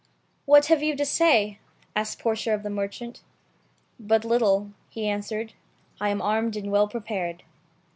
"What 0.45 0.65
have 0.65 0.81
you 0.81 0.95
to 0.95 1.05
say?" 1.05 1.59
asked 1.95 2.17
Portia 2.17 2.55
of 2.55 2.63
the 2.63 2.71
merchant. 2.71 3.21
"But 3.99 4.25
little," 4.25 4.71
he 4.89 5.07
answered; 5.07 5.53
"I 5.99 6.09
am 6.09 6.23
armed 6.23 6.57
and 6.57 6.71
well 6.71 6.87
prepared." 6.87 7.43